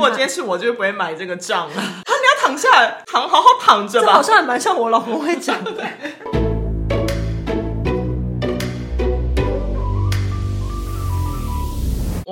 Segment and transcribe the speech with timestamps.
[0.00, 1.74] 如果今天是我，就不会买这个账了。
[1.76, 4.06] 啊，你要躺下来，躺好好躺着吧。
[4.06, 5.70] 这好像还蛮像我老公会讲的。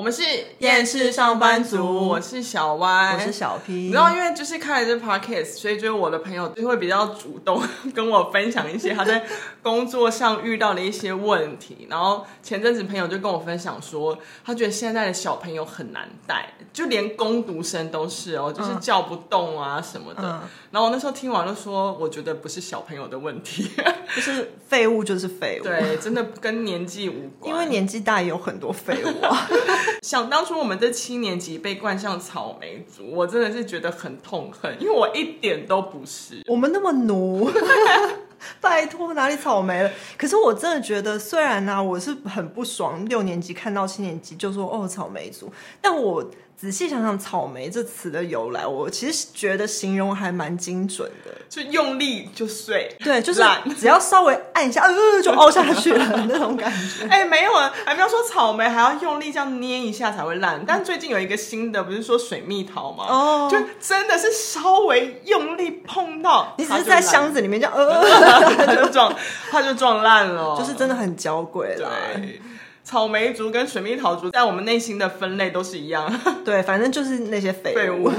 [0.08, 0.22] 们是
[0.60, 3.90] 厌世上班族，我是小歪我是小 P。
[3.90, 7.62] 然后因为就是开了这 podcast，所以就是我的朋友就会比较主动
[7.95, 9.22] 跟我分享一些他在
[9.62, 11.86] 工作上遇到的一些问题。
[11.90, 20.22] 然后前阵子朋友就跟我分享说，他觉得现在的小朋友很难带，就连工读生都是哦，就是叫不动啊什么的。
[20.22, 23.70] 嗯、然后我那时候听完就说，我觉得不是小朋友的问题，
[24.17, 29.46] 就是废物就是废物，对，真的跟年纪无关，因为年纪大也有很多废物啊。
[30.02, 36.42] 想当初我们这七年级被冠上草莓族，我真的是觉得很痛恨，因为我一点都不是。
[36.47, 37.50] 我们那么奴，
[38.61, 39.91] 拜托哪里草莓了？
[40.16, 46.30] 可是我真的觉得，虽然呢、啊，我是很不爽六年级看到七年级就说哦草莓族，但我。
[46.61, 53.41] 仔细想想“草莓”这词的由来，我其实觉得形容还蛮精准的，就用力就碎，对，就是
[53.78, 57.06] 只要稍微按一下，呃，就凹下去了那种感觉。
[57.09, 60.61] 哎、欸，没有啊，还没有说草莓还要用力这样捏一下才会烂。
[60.67, 63.06] 但最近有一个新的，不是说水蜜桃吗？
[63.09, 68.03] 哦，就真的是稍微用力碰到，你只是在箱子里面这样，呃，
[68.67, 69.14] 它就撞，
[69.48, 71.89] 它就撞烂了，就是真的很娇贵了。
[72.17, 72.42] 对。
[72.89, 76.11] 草莓族跟水蜜桃族在我们内心的分类都是一样，
[76.42, 78.11] 对，反正就是那些废物。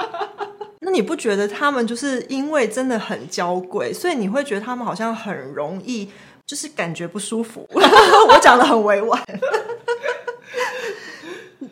[0.80, 6.10] 那你不觉得他们就是因为真的很娇贵，所以你会觉得他们好像很容易
[6.46, 7.68] 就是感觉不舒服？
[7.74, 9.22] 我讲的很委婉，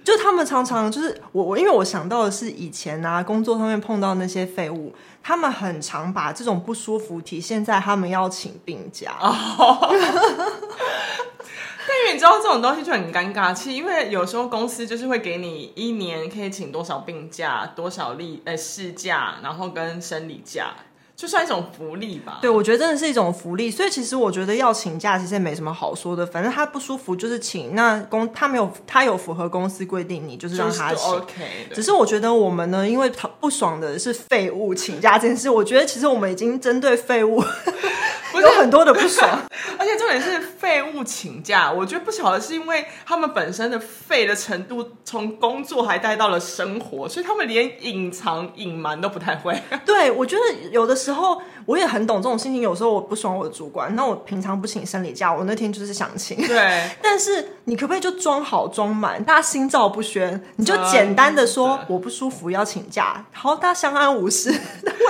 [0.05, 9.15] 就他们常常就是我我，因为我想到的是以前啊，工作上面碰到那些废物，他们很常把这种不舒服体现在他们要请病假。
[11.89, 20.75] 但你知道这种东西就很尴尬，其实因为有时候公司就是会给你一年可以请多少病假、多少例呃事假，然后跟生理假。
[21.17, 22.39] 就算一种福利吧。
[22.41, 23.69] 对，我觉得真的是一种福利。
[23.69, 27.75] 所以其实我觉得要请假其实也没什么好说的，反正他不舒服就是请。
[27.75, 31.11] 那公他没有他有符合公司规定，你就是让他请。
[31.11, 31.35] OK。
[31.75, 37.43] 只是我觉得我们呢，因为他不爽的是废物请假这件事，我觉得其实我们已经针对废物
[38.41, 39.29] 有很多的不爽。
[39.77, 49.61] 而且重点是废物请假，我觉得不晓得是因为他们本身的废的程度从工作还带到了生活，所以他们连隐藏隐瞒都不太会。
[49.85, 51.09] 对，我觉得有的时候。
[51.09, 56.37] 时候我也很懂这种心情，有时候我不爽我的主管，那我平常不请生理假，我那天就是想请。
[56.47, 60.39] 对，但是你可不可以就装好装满，大家心照不宣？
[60.57, 64.53] 你就简单的说我不舒服要请假，好，大家相安无事。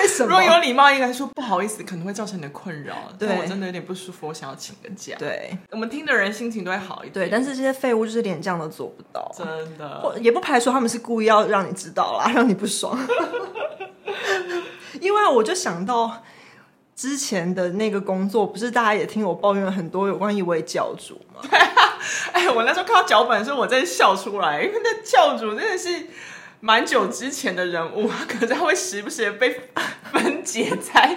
[0.09, 0.31] 为什么？
[0.31, 2.97] 如果有礼貌，应该说不好意思，可能会造成你的困扰。
[3.19, 5.15] 对，我真的有点不舒服，我想要请个假。
[5.19, 7.27] 对，我们听的人心情都会好一点。
[7.27, 9.47] 对，但是这些废物就是连这样都做不到，真
[9.77, 10.01] 的。
[10.01, 12.99] 或也不排除他们是故意要让你知道啦，让你不爽。
[15.01, 16.25] 因为我就想到。
[16.99, 21.41] 之前的那个工作，不是大家也听我抱怨了很多有关一位教主吗？
[21.49, 21.97] 对啊，
[22.33, 26.09] 哎，我那时候看到脚本的时候，我真的笑出来，因为那教主真的是
[26.59, 29.63] 蛮久之前的人物，可是他会时不时的被分
[30.53, 31.17] 解、拆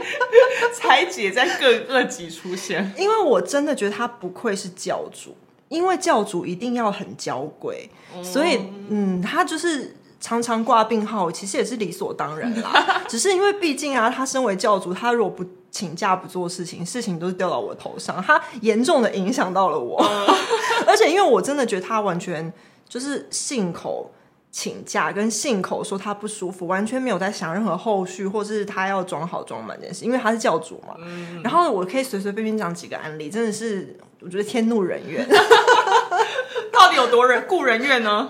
[0.76, 2.92] 拆解在各个集出现。
[2.98, 5.36] 因为我真的觉得他不愧是教主，
[5.70, 8.60] 因为教主一定要很娇贵，嗯、所以
[8.90, 9.96] 嗯，他就是。
[10.24, 13.02] 常常挂病号，其实也是理所当然啦。
[13.10, 20.00] 只是因为毕竟啊，他身为教主，他如果不请假不做事情，事情都是掉到我头上，他严重的影响到了我。
[20.86, 22.54] 而且因为我真的觉得他完全
[22.88, 24.14] 就是信口
[24.52, 30.04] 请假，跟信口说他不舒服，完全没有在想任何后续，或是他要装好装满这件事。
[30.04, 30.96] 因为他是教主嘛。
[31.44, 35.26] 然后我可以随随便便讲几个案例，真的是我觉得天怒人怨。
[36.74, 38.30] 到底有多人故人怨呢？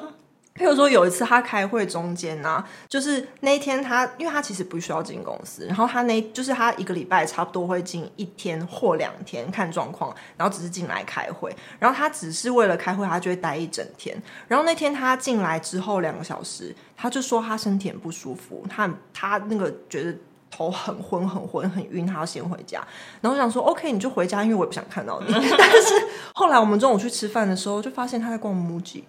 [0.53, 14.21] 譬如说有一次他开会中间呢、啊，就是那一天他，因为他其实不需要进公司，然后他那就是他一个礼拜差不多会进一天或两天看状况，然后只是进来开会，然后他只是为了开会，他就会待一整天。
[14.47, 20.13] 然后那天他进来之后两个小时，他就说他身体很不舒服，他他那个觉得
[20.51, 22.85] 头很昏很昏很晕，他要先回家。
[23.21, 25.33] 然后我想说 OK，你就回家，因为我也不想看到你。
[25.33, 29.03] 但是后来我们中午去吃饭的时候，就发现他在逛 MUJI。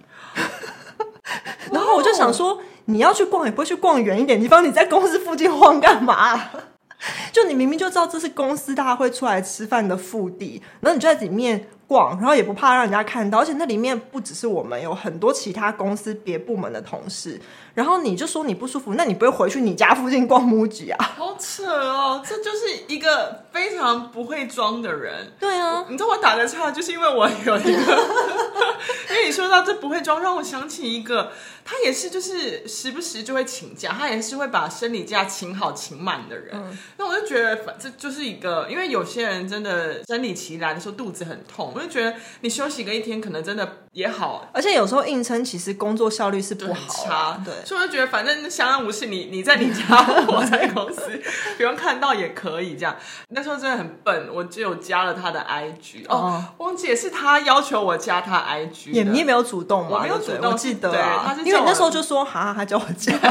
[1.95, 6.41] 我就想说，你要去逛也不会去逛远一点地方，你在公司附近晃干嘛？
[7.33, 17.41] 就你明明就知道这是公司大家会出来吃饭的腹地，然后你就在里面逛，然后也不怕让人家看到，而且那里面不只是我们，有很多其他公司别部门的同事。
[17.75, 21.05] 然后你就说你不舒服，那你不会回去你家附近逛 MUJI 啊？
[21.17, 25.33] 好扯哦，这就是一个非常不会装的人。
[25.41, 27.99] 对啊，你知道我打的岔，就是因为我有一个，
[29.11, 31.33] 因为你说到这不会装，让我想起一个，
[31.65, 36.51] 他也是就是时不时就会请假，他也是会把生理假请好请满的人。
[36.53, 47.55] 嗯、那我就觉得，反正就是一个，因为有些人真的生理期来的时候肚子很痛，我就觉得你休息个一天可能真的也好，而且有时候硬撑，其实工作效率是不好，差对。
[47.65, 49.85] 所以我就觉得，反正相安无事，你你在你家，
[50.27, 51.23] 我在公司，
[51.57, 52.97] 不用看到也可以这样。
[53.29, 59.91] 那时候真的很笨，我只有加了他的 IG 哦，忘记也是他要求我加他 IG，也你也没有主动吗？
[59.93, 63.13] 我没有主动，我记得啊，他是因为那时候就说哈，他叫我加。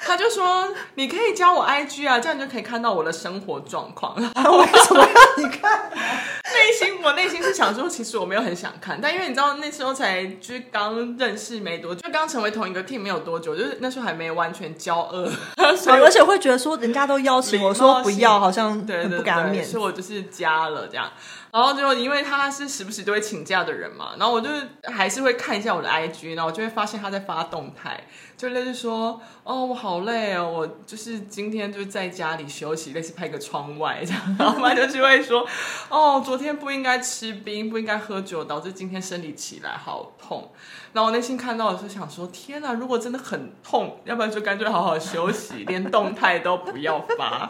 [0.00, 4.14] 他就说：“你可以加我 IG 啊，这样你就可以看到我的生活状况。
[4.16, 5.06] ”为什么要
[5.36, 5.90] 你看？
[6.54, 15.30] 内心我内心是想说，其实我没有很想看，但因为你知道那时候才就是刚认识没多久，就刚成为同一个 team 没有多久，就是那时候还没完全交恶，
[15.76, 21.10] 所以而且会觉得说人家都邀请我说不要，好像很不给他面子，所以我就是加了这样。
[21.58, 24.48] 然后就因为他是时不时都会请假的人嘛，然后我就
[24.84, 28.00] 还是会看一下我的 IG，然后我就会发现他在发动态，
[28.36, 35.44] 就类似说，哦，我好累哦，我就是今天就在家里休息，类似拍个窗外这样，然后他就是会说，
[35.88, 40.52] 哦，昨天不应该吃冰，不应该喝酒，导致今天生理起来好痛。
[40.92, 47.48] 然后我内心看到的时候想说，天哪，如果真的很痛，要不然就干脆好好休息，连动态都不要发。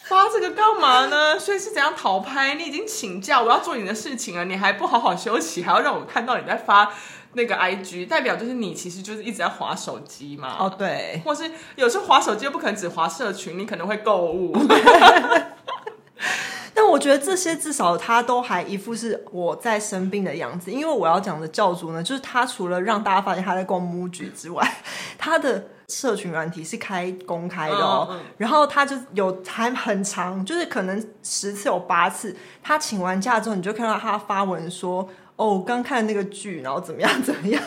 [0.00, 1.38] 发这个干嘛呢？
[1.38, 2.54] 所以是怎样讨拍？
[2.54, 6.92] 你已经请假，我要做你的事情了，你还不好好休息，还要让我看到你在发
[7.34, 10.56] 那个 IG，代表就是你其实就是一直在划手机嘛。
[10.58, 14.56] 哦，对，或是有时候划手机又不可能只划社群，你可能会购物。
[16.88, 24.82] 但我觉得这些至少他都还一副是我在生病的样子，因为我要讲的教主呢，就是他除了让大家发现他在逛 MUJI 之外，
[25.18, 25.68] 他的。
[25.90, 37.62] 社群软体是开公开的哦，嗯嗯、然后他就有还很长，就是可能十次有八次，他请完假之后，你就看到他发文说：“哦，刚看那个剧，然后怎么样怎么样。”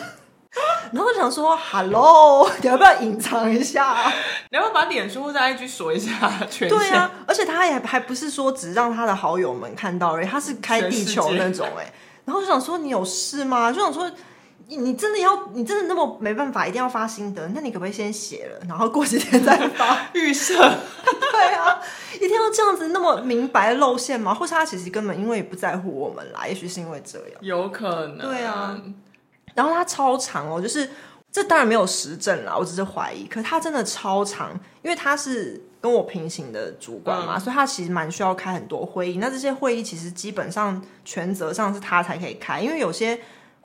[0.91, 4.11] 然后我想说：“Hello， 你要不要隐藏一下？
[4.51, 6.11] 你要不要把脸书或者 IG 锁一下？”
[6.49, 11.91] 全对啊，而且他也还不是说只让他的好友们看到而已，他是开地球那种哎。
[12.25, 14.09] 然后就想说：“你有事吗？”就想说。
[14.73, 17.45] 你真的要，你真的那么没办法，一定要发心得？
[17.49, 20.53] 那你可不可以先写了，然后过几天再发预设？
[20.55, 21.77] 对啊，
[22.15, 24.33] 一定要这样子那么明白露馅吗？
[24.33, 26.47] 或是他其实根本因为也不在乎我们啦？
[26.47, 28.19] 也许是因为这样，有可能。
[28.19, 28.77] 对啊，
[29.53, 30.89] 然后他超长哦，就是
[31.31, 33.25] 这当然没有实证啦，我只是怀疑。
[33.27, 34.51] 可他真的超长，
[34.81, 39.17] 因为他是跟我平行的主管嘛，嗯、所以他其实蛮需要开很多会议。
[39.17, 43.19] 那这些会议其实基本上权责上是他才可以开，因为有些。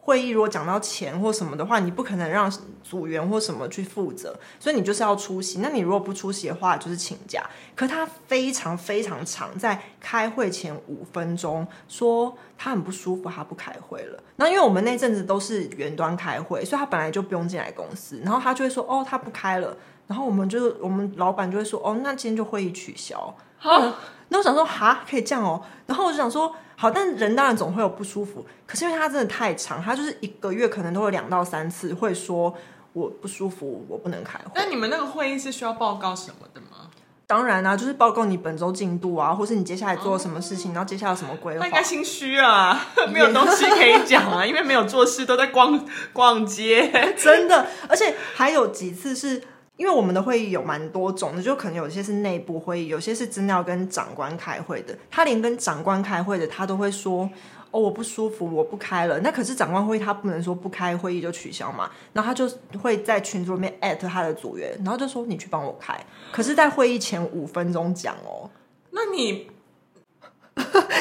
[0.06, 2.48] 会议如果讲到钱或什么的话，你不可能让
[2.84, 5.58] 组员或什么去负责，所以你就是要出席。
[5.58, 7.44] 那你如果不出席的话，就是请假。
[7.74, 14.22] 可他非常非常长，在开会前五分钟说他很不舒服，他不开会了。
[14.36, 18.20] 那因为我们那阵子都是远端开会，所以他本来就不用进来公司。
[18.22, 19.76] 然后他就会说：“哦，他不开了。”
[20.06, 23.92] 然后我们就我们老板就会说：“哦，那今天就会议取消。”好，
[24.28, 25.62] 那我想说，哈，可以这样哦。
[25.86, 26.54] 然后我就想说。
[26.78, 28.44] 好，但人当然总会有不舒服。
[28.66, 32.54] 可是因为他真的太长，他就是一个月可能都有两到三次会说
[32.92, 34.50] 我不舒服，我不能开会。
[34.54, 36.90] 那你们那个会议是需要报告什么的吗？
[37.26, 41.60] 当然啊，就是报告你本周进度啊，或是你接下来做了什么事情，哦、然后接下来有什么规划。
[41.60, 42.78] 那应该心虚啊，
[43.10, 45.82] 没有东西可以讲啊，因为没有做事，都在逛
[46.12, 46.92] 逛街。
[47.16, 49.42] 真的，而且还有几次是。
[49.76, 54.96] 因为我们的会议有蛮多种的，就可能有些是内部会议，有些是真的要跟长官开会的。
[55.10, 57.28] 他连跟长官开会的，他都会说
[57.70, 61.90] ：“哦，我不舒服，我不开了。”那可是长官会议，他不能说不开会议就取消嘛。
[62.14, 65.94] 然后他就会在群组里面艾特他的组员，然后就说：“你去帮我开。”
[66.32, 68.48] 可是，在会议前五分钟讲哦。
[68.90, 69.50] 那你？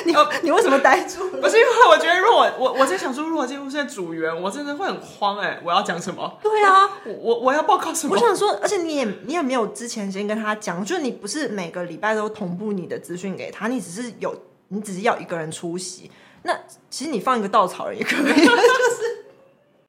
[0.08, 1.28] 你你为什么呆住？
[1.42, 5.60] 不是因为我觉得，如果我我在想说，如果今天是组员，我真的会很慌哎！
[5.66, 6.38] 我要讲什么？
[6.44, 8.14] 对啊，我我我要报告什么？
[8.14, 14.36] 我想说，而且你也你也没有之前先跟他讲，就是你不是每个礼拜都同步你的资讯给他，你只是有
[14.68, 16.12] 你只是要一个人出席。
[16.44, 16.56] 那
[16.92, 19.26] 其实你放一个稻草人也可以，就是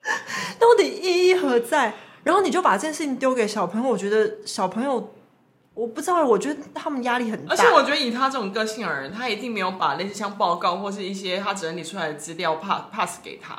[0.59, 1.93] 到底意义何在？
[2.25, 5.13] 然后你就把这件事情丢给小朋友，我觉得小朋友。
[5.77, 7.53] 我不知道，我觉得他们压力很大。
[7.53, 13.55] 而且我觉得以他这种个性而言，他一定没有把类似像报告或是一些他整理出来的资料 pass pass 给他。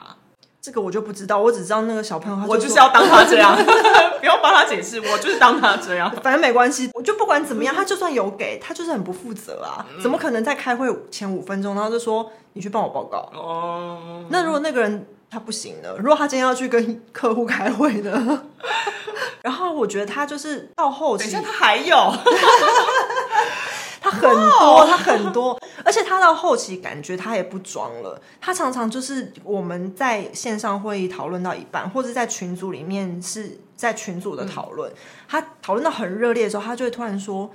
[0.60, 3.56] 这个我就不知道，我只知道那个小朋友他就，我就是要当他这样，
[4.20, 13.30] 不要帮他解释，我就是当他这样，反正没关系，我就不管怎么样， 他就算有给他，就是很不负责啊，嗯、怎么可能在开会前五分钟，然后就说你去帮我报告？
[13.34, 15.96] 哦，那如果那个人他不行呢？
[15.98, 18.44] 如果他今天要去跟客户开会呢？
[19.44, 21.96] 然后我觉得他就是到后期，等一下他还有。
[24.00, 28.22] 他很多，他很多，而且他到后期感觉他也不装了。
[28.40, 34.96] 他常常就是我们在线上会议讨论到一半，或者在群组里面是在群组的讨论，嗯、
[35.28, 37.52] 他讨论到很热烈的时候，他就会突然说：“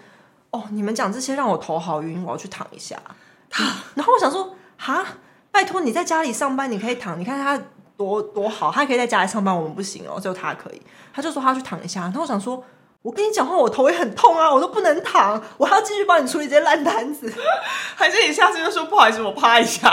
[0.50, 3.00] 哦，你们讲这些让我头好晕，我要去躺一下。”
[3.48, 3.64] 他，
[3.94, 5.06] 然后我想说：“哈，
[5.52, 7.62] 拜托你在家里上班，你可以躺，你看他
[7.96, 10.82] 多多好，他可以在家里上班，我们不行哦，只有他可以。”
[11.14, 12.64] 他就说他要去躺一下，然后我想说。
[13.02, 17.28] 我跟你讲话，我头也很痛啊，我都不能躺，我还要继续帮你处理这些烂摊子。
[17.96, 19.90] 还是你下次就说不好意思，我趴一下，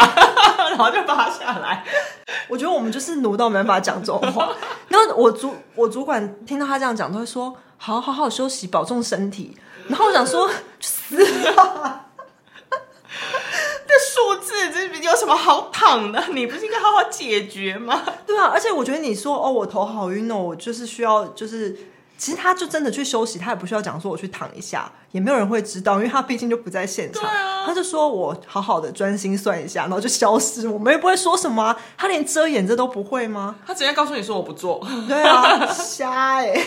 [0.69, 1.83] 然后就趴下来。
[2.47, 4.51] 我觉得我们就是奴到没办法讲这种话。
[4.89, 9.57] 然后我主我主管听到他这样讲，都会说好好好休息，保重身体。
[9.87, 10.47] 然后我想说
[10.79, 11.25] 死了，
[11.55, 12.08] 这
[13.97, 16.23] 数字这有什么好躺的？
[16.33, 18.03] 你不是应该好好解决吗？
[18.27, 21.75] 对啊，而且我觉得你说哦，我头好晕哦，我就是需要就是。
[22.19, 27.23] 其实他就真的去休息，他也不需要讲说我去躺一下，也没有人会知道，因为他毕竟就不在现场。
[27.23, 31.77] 啊、他就说我好好的专心算一下，然后就消失，我们也不会说什么、啊。
[31.97, 33.55] 他连遮掩这都不会吗？
[33.65, 34.85] 他直接告诉你说我不做。
[35.07, 36.65] 对啊， 瞎哎、欸，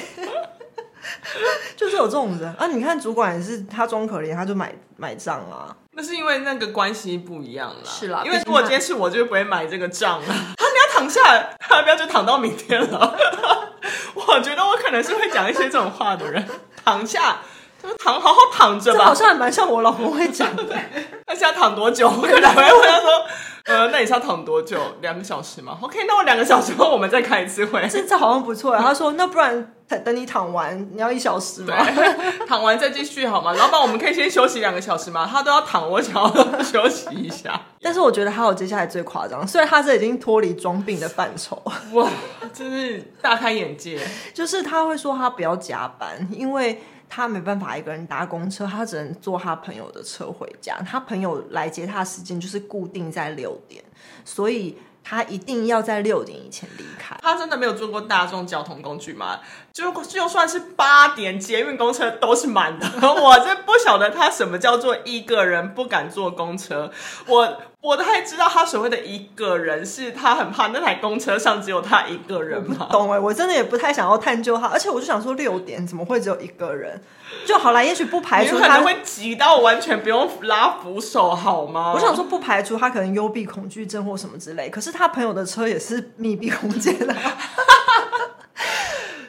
[1.77, 2.67] 就是有这种人啊！
[2.67, 5.75] 你看主管也是，他装可怜，他就买买账啊。
[5.95, 7.77] 那是因为那个关系不一样啦。
[7.85, 10.27] 是啦，因为如果今天是我，就不会买这个账啊。
[10.27, 13.17] 他你要躺下来，他不要就躺到明天了？
[14.15, 16.47] 我觉得我可能是会讲一些这种话的人，
[16.85, 17.39] 躺下，
[17.83, 18.99] 就躺，好好躺着吧。
[18.99, 20.65] 这好像还蛮像我老公会讲的。
[21.27, 22.09] 他想要躺多久？
[22.09, 23.27] 我可能会问他说。
[23.65, 24.77] 呃，那你是要躺多久？
[25.01, 27.87] 两个小时吗？OK，那我两个小时后我们再开一次会。
[27.89, 28.77] 这这好像不错。
[28.77, 29.73] 他说，那不然
[30.05, 31.77] 等你躺完，你要一小时吗？
[32.49, 33.53] 躺完再继续好吗？
[33.53, 35.29] 老板，我们可以先休息两个小时吗？
[35.31, 37.61] 他都要躺，我想要 休息一下。
[37.81, 42.09] 但是我觉得还有接下来最夸张，虽然他是已经脱离装病的范畴，哇，
[42.53, 44.01] 真是大开眼界。
[44.35, 46.83] 就是他会说他不要加班，因为。
[47.15, 50.79] 他没办法一个人搭公车，他只能坐他朋友的车回家。
[50.81, 53.85] 他朋友来接他的时间就是固定在六点，
[54.25, 57.15] 所以他一定要在六点以前离开。
[57.21, 59.41] 他真的没有坐过大众交通工具吗？
[59.75, 62.87] 就就算是八点捷运公车都是满的。
[63.13, 66.91] 我真不晓得他什么叫做一个人不敢坐公车。
[67.27, 67.59] 我。
[67.83, 72.87] 我都还知道他所谓的一个人，是他很怕那台公车上只有他一个人吗？
[72.93, 77.03] 懂哎，我真的也不太想要探究他，而且我就想说六点怎么会只有一个人？
[77.45, 81.93] 就好啦，也许不排除他会挤到完全不用拉扶手，好吗？
[81.93, 87.13] 我想说不排除他可能幽闭恐惧症或什么之类，可是他朋友的车也是密闭空间的。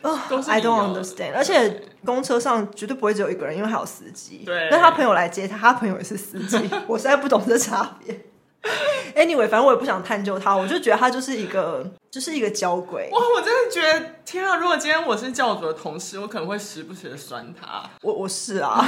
[0.03, 1.31] 哦，I don't understand。
[1.33, 4.43] 而且公车上绝对不会只有一个人，因为还有司机。
[4.45, 8.15] 对，那他朋友来接他，他朋友也是司机， 我实在不懂这差别。
[9.15, 13.10] Anyway，反正我也不想探究他，我就觉得他就是一个，就是一个交鬼。
[13.12, 14.58] 哇，我真的觉得天啊！
[14.58, 17.84] 如果今天我是教主的同事，我可能会时不时的酸他。
[18.01, 18.84] 我我是啊，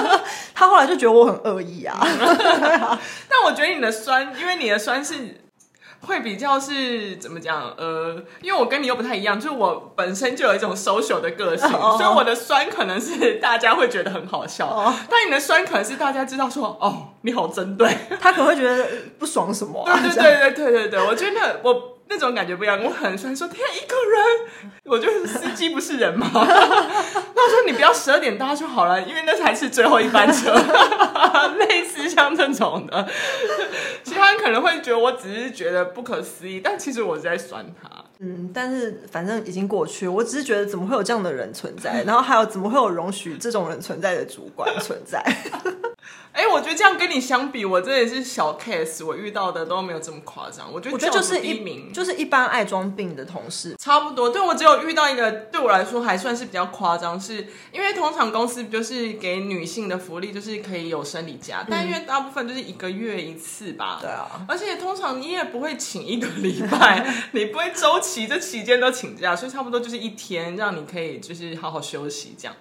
[0.54, 1.96] 他后来就觉得我很恶意啊。
[3.28, 5.14] 但我觉得你的酸，因为你的酸是。
[6.00, 7.74] 会比较是怎么讲？
[7.76, 11.96] 呃，因为我跟你又不太一样，就是我本身就有一种 social 的个性，oh.
[12.00, 14.94] 所以我的酸可能是大家会觉得很好笑，oh.
[15.10, 18.86] 但你的酸可能是大家知道说，哦，你好针对，他可能会觉得
[19.18, 20.00] 不爽什么、啊？
[20.02, 21.94] 对对对对对对对，我觉得我。
[22.10, 26.26] 那种感觉不一样，我很喜欢说天一个人，我就是司机不是人吗？
[26.32, 30.54] 那我说你不要十二点搭就好了，因为那才是最后一班车。
[31.58, 33.06] 类似像这种的，
[33.56, 33.57] 其
[34.36, 37.88] 可能会觉得我只是觉得不可思议，但其实我是在酸他。
[38.20, 45.22] 嗯，但是反正已经过去，我只是觉得怎么会有这样的人存在， 然后还有怎么会有容许这种人存在的主管存在。
[46.32, 50.72] 哎、欸，我觉得这样跟你相比，我真的是小 case，我遇到的都没有这么夸张。
[50.72, 54.30] 我觉得我觉得就是一名，就是一般爱装病的同事，差不多。
[54.30, 63.98] 对，我只有遇到一个，对我来说还算是比较夸张，是因为通常公司就是给女性的福利就是可以有生理假，嗯、但因为大部分就是一个月一次吧。
[64.00, 72.56] 对啊，而且通常你也不会请一个礼拜， 你不会周期这期间都请假，所以差不多就是一天，让你可以就是好好休息这样。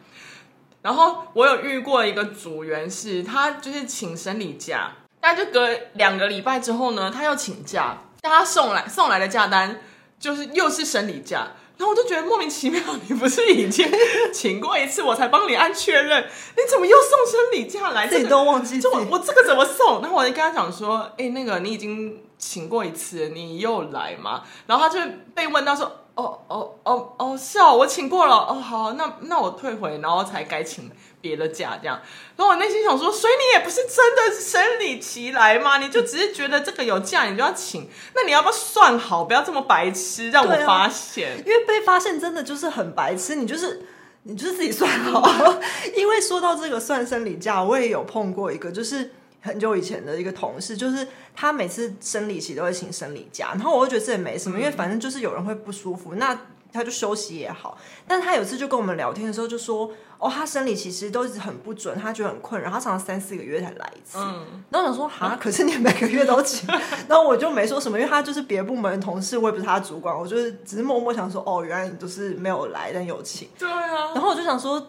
[0.82, 9.80] 然后我有遇过一个组员，是他就是请生理假，但就隔两个礼拜之后呢，他又请假，但他送来送来的假单
[10.20, 11.48] 就是又是生理假，
[11.78, 13.90] 然后我就觉得莫名其妙，你不是已经
[14.34, 18.08] 请过一次，我才帮你按确认，你怎么又送生理假来？
[18.08, 20.02] 自己都忘记，就我我这个怎么送？
[20.02, 24.42] 然后我就跟他讲说，哎，那个你已经请过一次，你又来吗？
[24.66, 25.00] 然后他就
[25.36, 30.90] 被问到说，哦哦哦哦，是哦，我请过了，哦好，那那我退回，然后才该请
[31.28, 32.02] 别的假这样。
[32.36, 35.78] 然后我内心想说，所以你也不是真的生理期来吗？
[35.78, 43.86] 你就只是觉得这个有假，你就要请，那你要不要算好，不要这么白痴，让我发现，啊、因为被发现真的就是很白痴，你就是。
[44.30, 45.24] 你就是自己算好，
[45.96, 56.38] 因为说到这个算生理假，我也有碰过一个，就是很久以前的一个同事，就是他每次生理期都会请生理假，然后我就觉得这也没什么，因为反正就是有人会不舒服，那。
[56.78, 64.18] 他就休息也好，但他有次就跟我们聊天的时候就说：“哦，他生理其实都一直很不准，他觉得很困扰，他常常三四个月才来一次。
[64.20, 66.70] 嗯”然后我想说：“哈，可是你每个月都请。
[67.10, 74.14] ”然后我就没说什么，因为他就是别部门的同事，我也不是他的主管，我就是只是默默想说：“哦，原来你都是没有来，但有请。”对啊。
[74.14, 74.86] 然后我就想说。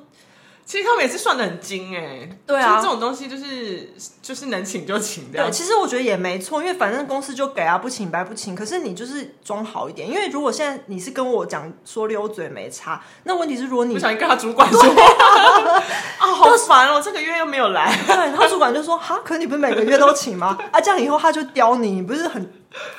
[0.68, 5.42] 其实他们也是算的很精哎，对啊，这种东西就是就是能请就请的。
[5.42, 8.54] 对，其实我觉得也没错，因为反正公司就给啊，不请白不请。
[8.54, 15.80] 可是你就是装好一点，因为如果现在你是跟我讲说溜嘴没差，那问题是如果你不小心跟他主管说啊，
[16.20, 17.90] 啊，好烦哦，这个月又没有来。
[18.06, 20.58] 对，然后主管就说哈，可是你不是每个月都请吗？
[20.70, 22.46] 啊，这样以后他就刁你，你不是很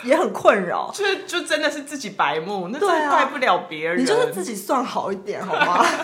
[0.04, 0.92] 也很困扰？
[0.92, 4.02] 就是就真的是自己白目，那真的怪不了别人。
[4.02, 5.86] 你就是自己算好一点好吗？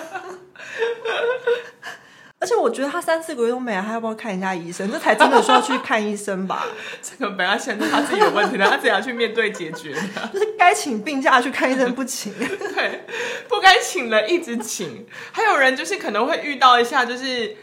[2.45, 4.91] 而且我觉得他三四个月都没来，他要不要看一下医生？
[4.91, 6.63] 这才真的需要去看医生吧？
[7.01, 10.29] 这个本来现在他自己有问题的，他自己要去面对解决的。
[10.31, 13.03] 就是该请病假去看医生不请， 对，
[13.49, 15.07] 不该请的一直请。
[15.31, 17.55] 还有人就是可能会遇到一下，就是。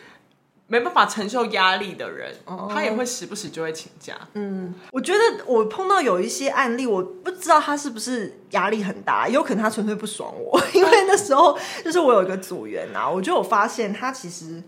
[0.73, 2.73] 没办法承受压力的人，oh.
[2.73, 4.17] 他也会时不时就会请假。
[4.33, 10.59] 嗯，我觉得我碰到有一些案例，我不知道他是不是压力很大，有可能他纯粹不爽我。
[10.73, 14.63] 因为那时候就是我有一个组员啊，我就有发现他其实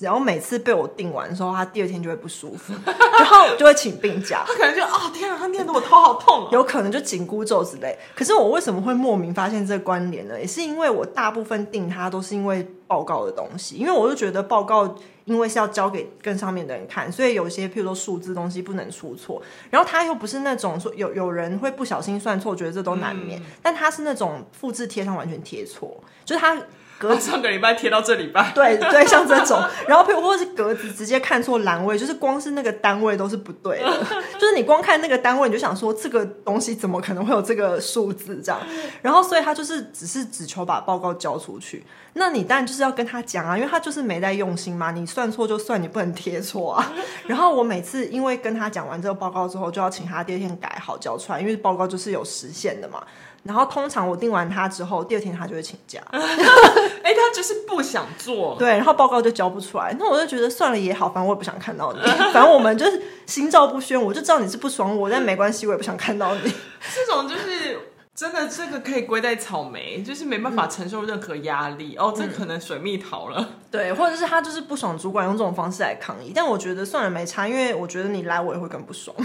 [0.00, 2.72] 只要每次被我定完的时候，他第二天就会不舒服，
[3.18, 4.42] 然后就会请病假。
[4.46, 7.98] 他可能就哦天啊，他念的我头好痛，有可能就紧箍咒之类。
[8.14, 10.40] 可是我为什么会莫名发现这个关联呢？
[10.40, 14.96] 也是因为我大部分定他都是因为报告的东西，因为我就觉得报告。
[15.26, 19.40] 因为是要交给更上面的人看，所以有些譬如说数字东西不能出错。
[19.70, 23.38] 然后他又不是那种说有有人会不小心算错，觉得这都难免。
[23.38, 26.60] 嗯、但他是那种复制贴上完全贴错，就是他。
[27.00, 27.30] 格子。
[27.30, 34.06] 上个礼拜贴到这礼拜，对对，像这种，然后譬如或者是格子直接看错栏位，就是光是那个单位都是不对的，
[34.38, 38.60] 就是你光看那个单位，你就想说这个东西怎么可能会有这个数字这样，
[39.00, 46.92] 然后所以他就是只是只求把报告交出去，那你当然就是要跟他讲啊，因为他就是没在用心嘛，你算错就算，你不能贴错啊。
[47.26, 53.02] 然后我每次因为跟他讲完这个报告之后，就要请他第二天改好交出来，因为报告就是有时限的嘛。
[53.42, 56.00] 然后通常我定完他之后，第二天他就会请假。
[56.12, 58.54] 哎、欸，他就是不想做。
[58.60, 59.96] 对，然后报告就交不出来。
[59.98, 62.00] 那我就觉得算了也好，反正我也不想看到你。
[62.32, 66.52] 反正我们就是心照不宣，我就知道你是不爽我，但没关系，我也不想看到你。
[66.94, 67.78] 这种就是
[68.14, 71.96] 真的，这个可以归在草莓，就是没办法承受任何压力。
[71.98, 73.48] 嗯、哦，这可能水蜜桃了。
[73.70, 76.32] 对，或者是他就是不爽主管用这种方式来抗议。
[76.34, 79.16] 但我觉得算了没差，因为我觉得你来我也会更不爽。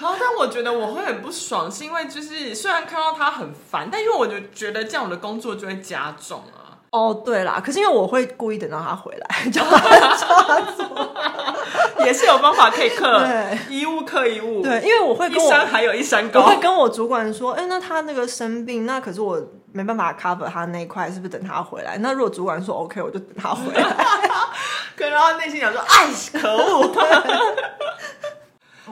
[0.00, 6.78] 好，但我觉得我会很不爽，是因为就是虽然看到他很烦，但因为我就觉得这样我的工作就会加重啊。
[6.90, 14.62] 哦，对啦，可是因为我会故意等到他回来，叫他抓住，也是有方法可以克，对，一物克一物。
[14.62, 21.98] 对，因为我会跟我一山还有一山高，我会跟我主管说，哎，那他那个生病，那可是我没办法 cover 他那一块，是不是等他回来？
[21.98, 23.82] 那如果主管说 OK，我就等他回来。
[24.96, 26.06] 可然后内心想说，哎，
[26.40, 26.90] 可恶。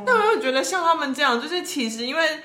[0.05, 2.41] 但我又觉得像他们这样，就是其实因为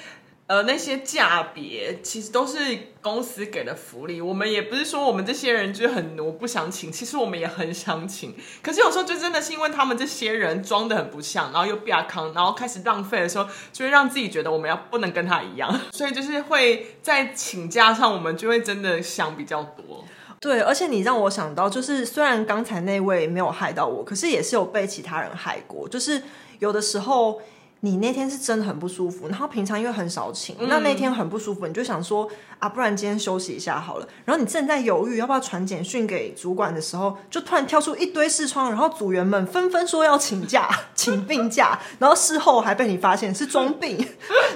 [0.47, 2.59] 呃那些价别其实都是
[3.01, 20.03] 公司给的福利，我们也不是说我们这些人就是很奴不想请，其实我们也很想请，可是有时候就真的是因为他们这些人装的很不像，然后又比较康，然后开始浪费的时候，就会让自己觉得我们要不能跟他一样， 所以就是会在请假上，我们就会真的想比较多。
[20.41, 26.21] 对，而且你让我想到，就是虽然刚才那位没有害到我，可是也是有被其他人害过，就是。
[26.61, 27.41] 有的时候，
[27.83, 34.07] 你那天是真的很不舒服，然后平常因为很少请，那那天很不舒服，你就想说啊，不然今天休息一下好了。
[34.23, 43.97] 然后你正在犹豫要不要传简讯给主管的时候，就突然跳出一堆视窗，然后组员们纷纷说要请假， 请病假，然后事后还被你发现是装病，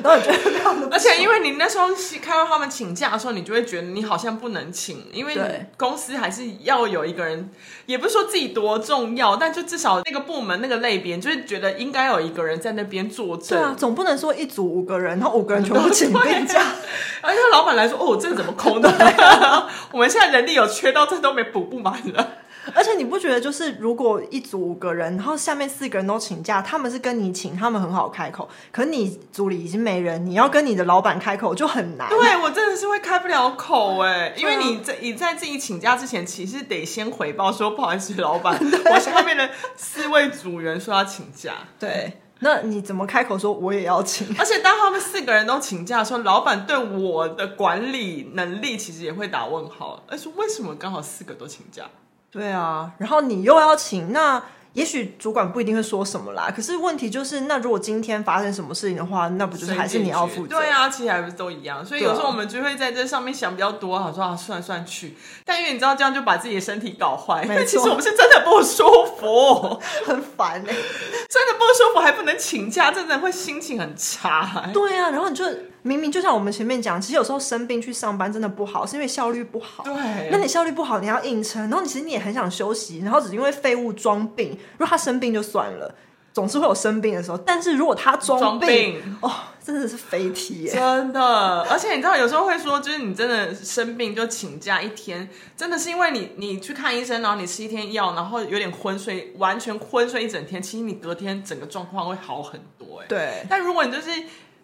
[0.03, 1.87] 然后你觉得， 而且因为你那时候
[2.21, 5.35] 看到他们请假的时候，你就会觉得你好像不能请，因为
[5.77, 7.49] 公司还是要有一个人，
[7.87, 13.09] 也不是说自己多重要，但就至少那个部门那个类别，就是觉得应该有一个人在那边。
[13.49, 16.61] 对啊，总不能说一组五个人，然后五个人全部请病假，
[17.21, 18.89] 而且老板来说，哦，这怎么空的？
[19.91, 22.27] 我们现在人力有缺到这都没补不满了。
[22.73, 28.49] 而且你不觉得，就是如果一组五个人，然后下面四个人都请假，他们是跟你请，他们很好开口。
[28.71, 32.09] 可你组里已经没人，你要跟你的老板开口就很难。
[32.09, 39.47] 对，我真的是会开不了口哎，因为你在你在自己请假之前，其实得先回报说，不好意思，老板，我下面的
[39.77, 41.53] 四位组员说要请假。
[41.79, 44.27] 对，那你怎么开口说我也要请？
[44.37, 51.85] 而且当他们四个人都请假的时候，老板对我的管理能力其实也会打问号，而且为什么刚好四个都请假？
[52.29, 54.43] 对啊，然后你又要请，那
[54.75, 56.51] 也许主管不一定会说什么啦。
[56.55, 60.57] 可是问题就是，那如果今天发生什么事情的话，那不就是还是你要负责？
[60.57, 61.83] 对啊，其实还不是都一样。
[61.83, 65.15] 所以有时候我们就会在这上面想比较多，好说啊，算算去。
[65.43, 68.83] 但因为你知道这样就把自己的身体搞坏，没错，其实我们是真的不舒
[69.17, 70.83] 服， 很烦哎、欸，
[71.29, 74.71] 真的不舒服还不能请假，真的会心情很差、欸。
[74.71, 75.45] 对啊，然后你就。
[75.87, 79.83] 明明就像我们前面讲，其实有时候生病去上班真的不好，是因为效率不好。
[79.83, 84.57] 对，那你效率不好，你要硬撑，然后你其实你也很想休息，然后只是因为废物装病。
[84.77, 85.93] 如果他生病就算了，
[86.33, 87.37] 总是会有生病的时候。
[87.37, 89.31] 但是如果他装病，病哦，
[89.63, 90.71] 真的是飞踢耶！
[90.71, 103.01] 真的，而且你知道，有时候会说，就是你真的生病就请假一天，真的是因为你你去看医生，然后你吃一天药，然后有点昏睡，完全昏睡一整天，其实你隔天整个状况会好很多。
[103.01, 103.45] 哎，对。
[103.47, 104.09] 但如果你就是。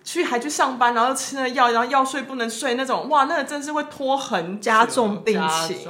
[0.04, 5.88] 去还去上班，然后吃那个药，然后药睡不能睡那种，哇，那个真是会拖很加重病情。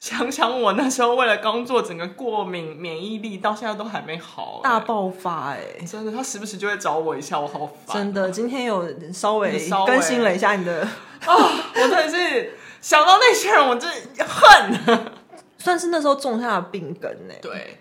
[0.00, 5.84] 想想我那时候为了工作，整个过敏免疫力到现在都还没好，大爆发哎、欸！
[5.84, 7.96] 真的，他时不时就会找我一下，我好烦。
[7.96, 11.34] 真的，今天有稍微更新了一下你的啊，
[11.74, 15.10] 我真的是想到那些人，我真的恨，
[15.58, 17.40] 算是那时候种下的病根呢、欸。
[17.42, 17.80] 对，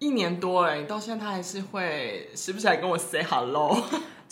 [0.00, 3.82] 一年多哎，到现在他还是会时不时来跟我 say hello。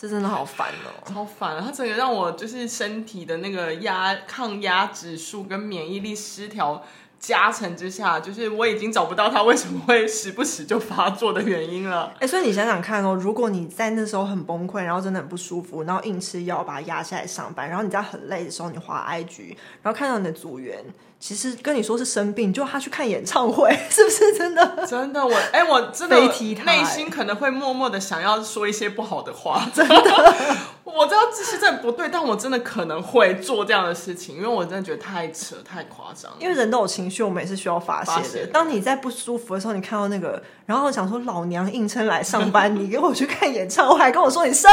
[0.01, 1.63] 这真的好烦哦，超烦！
[1.63, 6.83] 它整个让我就是身体的那个压抗压指数跟免疫力失调
[7.21, 12.11] 加成之下，就是我已经找不到他为什么会时不时就发作的原因了。
[12.19, 20.83] 哎，所以你想想看哦，如果你在那时候很崩溃，然后真的很不舒服，然后硬吃药把它压下来上班，然后你在很累的时候你滑 IG，然后看到你的组员。
[21.19, 24.87] 其实跟你说是生病，就他去看演唱会， 是不是真的？
[24.87, 26.15] 真的，我哎、欸，我真的
[26.65, 29.63] 内心可能会默默的想要说一些不好的话。
[29.71, 36.31] 真的，我知道这些真的不对，但我真的可能会做这样的事情，因为我真的觉得太扯、太夸张。
[36.39, 38.47] 因为人都有情绪，我们也是需要发泄的。
[38.47, 44.69] 发当你在不舒服的时候，你看到那个，然后想说老娘硬撑来上班，你给我去看演唱会，还跟我说你生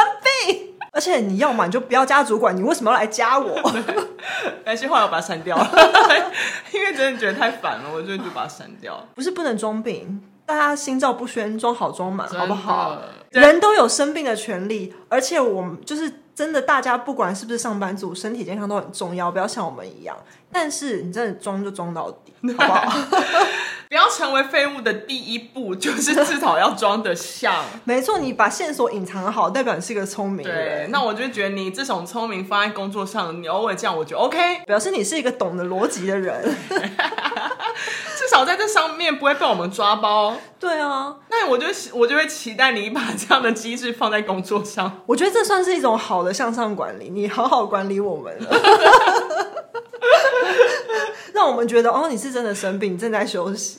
[0.47, 0.75] 病。
[0.91, 3.61] 而且你要嘛，你就不要加主管，你为什么要来加我？
[4.65, 5.71] 但是后来我把它删掉了，
[6.73, 9.07] 因为真的觉得太烦了，我就就把它删掉。
[9.15, 12.99] 不是不能装病，大家心照不宣，装好装满，好不好？
[13.33, 20.17] 人都有生病的权利，而且我们就是真的，大家不管是不是上班族，身体健康都很重要，不要像我们一样。
[20.51, 22.91] 但是你真的装就装到底， 好不好？
[23.91, 27.63] 不要成为废物的第一步，就是至少要装得像。
[27.85, 30.87] 没错，你把线索隐藏好，代表你是一个聪明人。
[30.87, 36.43] 对，那我就觉得你这种聪明放在工作上，你偶尔这样，我觉得 OK，表示你是一个懂得逻辑的人。
[38.29, 40.37] 至少在这上面不会被我们抓包。
[40.61, 45.01] 对啊，那我就我就会期待你把这样的机制放在工作上。
[45.07, 48.51] 我觉得这算是一种好的向上管理，你好好管理我们了。
[51.33, 53.79] 让我们觉得哦，你是真的生病，正在休息。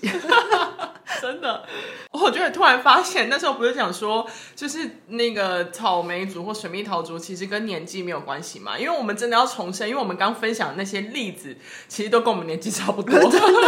[1.22, 1.64] 真的，
[2.12, 8.78] 我觉得突然发现，那时候不是讲说，就是那个草莓族或水蜜桃族，其实跟年纪没有关系嘛？
[8.78, 11.56] 因为我们真的要重申，因为我们刚分享的那些例子，
[11.88, 13.14] 其实都跟我们年纪差不多，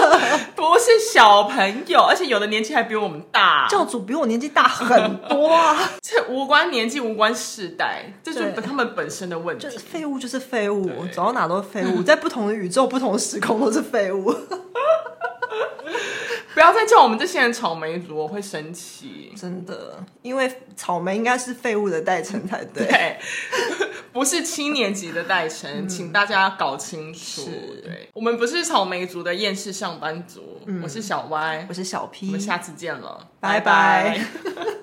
[0.56, 3.68] 不是小朋友，而且有的年纪还比我们大。
[3.70, 9.64] 教主比我年纪大很多啊， 这无关年纪，无关世代，这就是他们本身的问题。
[9.64, 14.34] 就是废物就是废物，走到哪都是废物， 在不同的宇宙、不同的时空都是废物。
[16.54, 19.32] 不要再叫我们这些人草莓族，我会生气。
[19.36, 23.18] 真的，因为草莓应该是废物的代称才对，对，
[24.12, 27.50] 不是七年级的代称，嗯，请大家搞清楚。
[27.84, 34.20] 对，我们不是草莓族的厌世上班族，嗯，我是小歪，我是小 P，我们下次见了，拜拜。